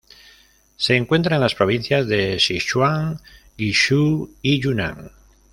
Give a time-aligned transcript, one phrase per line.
[0.77, 3.19] Se encuentra en las provincias de Sichuan,
[3.55, 5.11] Guizhou y Yunnan.